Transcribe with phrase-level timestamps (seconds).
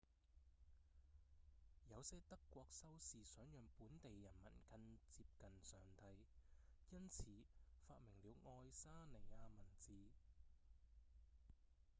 [1.91, 4.79] 有些德國修士想讓本地人民更
[5.11, 6.25] 接近上帝
[6.89, 7.23] 因此
[7.87, 9.93] 發明了愛沙尼亞文字